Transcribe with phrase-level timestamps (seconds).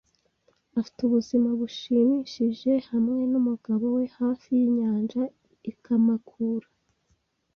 [0.79, 5.21] Afite ubuzima bushimishije hamwe numugabo we hafi yinyanja
[5.71, 6.67] i Kamakura.